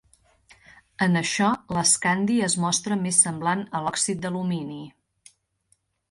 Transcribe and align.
En 1.05 1.17
això, 1.19 1.49
l'escandi 1.77 2.37
es 2.47 2.55
mostra 2.63 2.97
més 3.01 3.19
semblant 3.25 3.61
a 3.77 3.83
l'òxid 3.89 4.23
d'alumini. 4.25 4.79